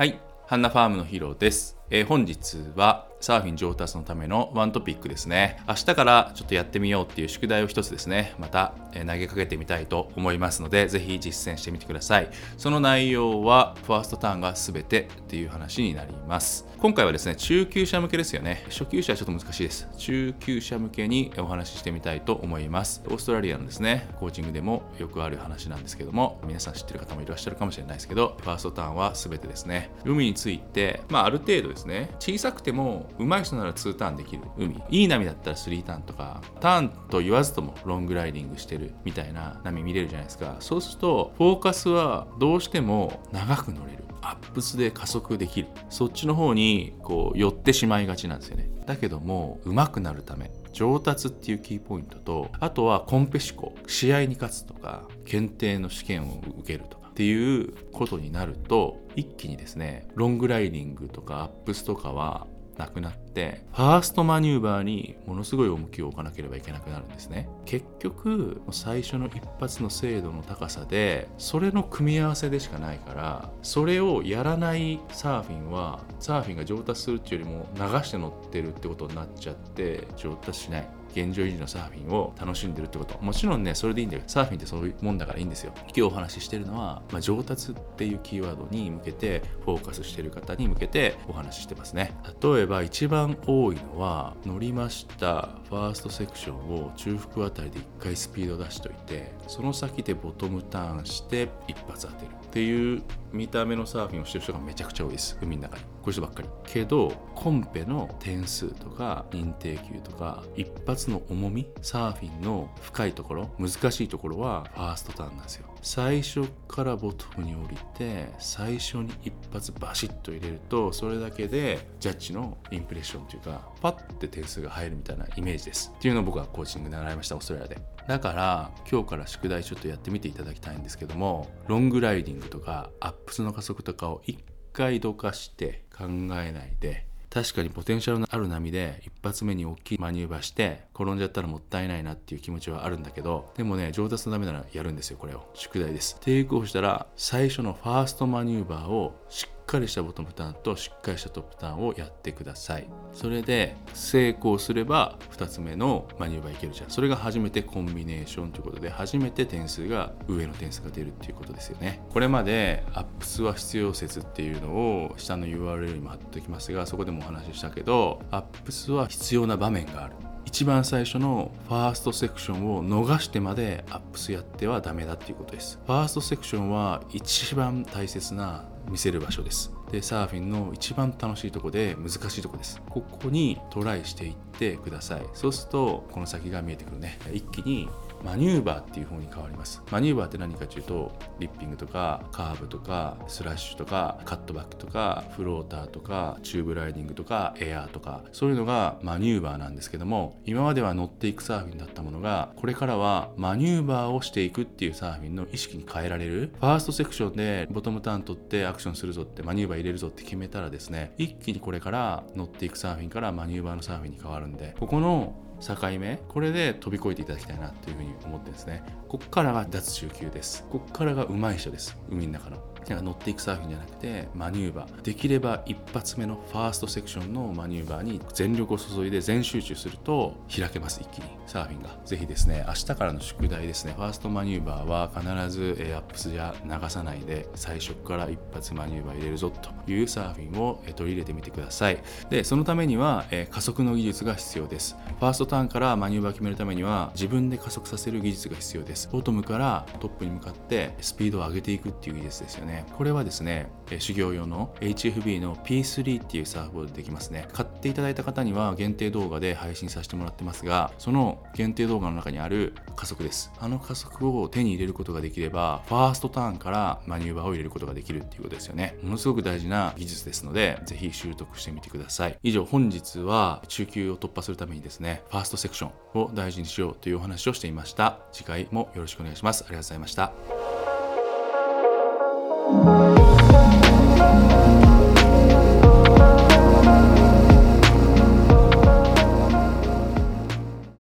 [0.00, 1.76] はい、ハンナファームのヒーローです。
[1.90, 5.58] えー本日はサーフィン上達のためのワントピックですね。
[5.68, 12.30] 明日からちょっとやってみようっていう宿題を一つですね、また、投げかけてみたいと思いますので、ぜひ実践してみてください。
[12.56, 16.66] その内容は、ファーストターンが全てっていう話になります。
[16.78, 18.64] 今回はですね、中級者向けですよね。
[18.70, 19.86] 初級者はちょっと難しいです。
[19.98, 23.02] 中級者向けにお話ししてみたいと思います。
[23.06, 40.56] オーストラリアのですね、コーチングでもよくある話なんですけども、皆さん知ってる方もいらっしゃるかもしれないですけど、ファーストターンは全てですね、海について、まあある程度ですね、小さくても上手い人なら2ターンできる海、いい波だったら3ターンとか、ターンと言わずともロングライディングしてるみたいな波見れるじゃないですか。
[40.60, 44.00] そうすると、フォーカスはどうしても長く乗れる。
[44.22, 62.46] アップスで加速できるそっちの方にこう寄ってしまいがちなんですよねだけども上手くなるため上達っていうキーポイントとあとはコンペ志向試合に勝つとか検定の試験を受けるとかっていうことになると一気にですねロングライディングとかアップスとかは
[62.80, 67.48] なくなってファーストマニューバーにものすごい重きを置かなければいけなくなるんですね。
[67.64, 80.99] 結局最初の一発の精度の高さでそれの組み合わせでしかないからそれをやらないサーフィンはサーフィンが上達するっていうよりも流して乗ってるってことになっちゃって上達しない。
[81.12, 83.18] 現状維持のサーフィンを楽しんでるってこと。
[83.20, 85.72] もちろんねそれでいいんだよサーフィンってそういうもんだからいいんですよ。
[85.86, 92.12] 今日お話ししてるのは、まあ、上達っていうキーワードに向けてフォーカスしてる方に向けてお話ししてますね。
[92.42, 103.02] 例えば一番多いのは乗りましたファーストセクションを中腹あたりで1回スピード出しといてその先でボトムターンして一発当てるっていう
[103.32, 105.38] 見た目のサーフィンをしてる人がめちゃくちゃ多いです。
[105.40, 106.48] 海の中にこういう人ばっかり。
[106.66, 115.66] けどコンペの点数とか認定級とか一発の重みサーフィンの深いところ難しいところはファーストターンなんですよ。
[115.82, 125.92] 最初からボトムに降りて最初に一発バシッと入れるとそれだけでジャッジのインプレッションというかパッて点数が入るみたいなイメージです。
[125.96, 127.78] っていうのを僕はコーチングで習いましたオーストラリアで。
[128.06, 134.38] だから今日から宿題ちょっとやってみていただきたいんですけどもロングライディングとかアップスの加速とかを一
[134.72, 145.48] 回どかして考えないで確かにポテンシャルのある波で一発目に大きいマニューバーして転んじゃったらもったいないなっていう気持ちはあるんだけどでもね上達のためならやるんですよこれを。
[145.54, 146.18] 宿題です。
[146.20, 152.88] テイクオフしたら最初のファーストマニューバーをしっかりしたボトムターンとしっかりしたトップターンをやってください。
[153.12, 156.90] それで成功すれば2つ目のマニューバーいけるじゃん。
[156.90, 162.02] それが初めてコンビネーションということで初めて点数が上の点数が出るっていうことですよね。
[162.12, 170.14] これまでアップスは必要説っていうのを下の URL にも貼っておきますがそこでもお話ししたけどアップスは必要な場面がある。
[170.46, 175.78] 一番最初のファーストセクションを逃してまでアップスやってはダメだっていうことです。
[175.86, 179.72] ファーストセクションは一番大切な見せる場所です。
[179.90, 182.80] でサーフィンの一番楽しいとこで難しいとこです。
[182.88, 185.22] ここにトライしていってください。
[185.34, 187.18] そうするとこの先が見えてくるね。
[187.32, 187.88] 一気に
[188.24, 189.82] マニューバーっていう方に変わります。
[189.90, 206.52] マニューバーって何かというとリッピングとかカーブとかスラッシュとかカットバックとかフローターとかチューブライディングとかエアーとかそういうのがマニューバーなんですけども今までは乗っていくサーフィンだったものがこれからはマニューバーをしていくっていうサーフィンの意識に変えられる。
[206.60, 218.82] ファーストセクションでボトムターン取ってアクションするぞってマニューバー入れるぞって決めたらですね一気にこれから乗っていくサーフィンからマニューバーのサーフィンに変わるんでここの境目これで飛び越えていただきたいなというふうに思ってですね。
[219.08, 220.64] こっからが脱中級です。
[220.70, 221.96] こっからが上手い人です。
[222.10, 222.70] 海の中の。
[222.88, 225.02] なんか乗っていくサーフィンじゃなくてマニューバー。
[225.02, 231.28] できれば一発目のファーストセクションのマニューバーに全力を注いで全集中すると開けます一気に。
[231.46, 231.98] サーフィンが。
[232.04, 233.92] ぜひですね明日からの宿題ですね。
[233.96, 242.02] ファーストマニューバーは必ずえアップスじゃ流さないで最初から一発マニューバー入れるぞというサーフィンを取り入れてみてください。
[242.30, 244.96] でそのためには加速の技術が必要です。
[245.18, 249.08] ファーストターンからマニューバーを決めるためには自分で加速させる技術が必要です。
[249.10, 252.86] ボトムからトップに向かってスピードを上げていくっていう技術ですよね。
[252.96, 253.68] これはですね
[253.98, 257.48] 修行用の HFB の P3 っていうサーフボードでできますね。
[257.52, 263.52] 買っていただいた方には限定動画で配信させてもらってますがその限定動画の中にある加速です。
[263.58, 268.96] あの加速を手に入れることができればファーストターンからマニューバーを入れることができるっていうことですよね。
[269.02, 272.38] ものすごく大事な技術ですのでぜひ習得してみてください。
[272.42, 278.18] 以上本日は中級を突破するためにですねファーストセクションを大事にしようというお話をしていました。
[278.32, 279.64] 次回もよろしくお願いします。
[279.64, 280.89] ありがとうございました。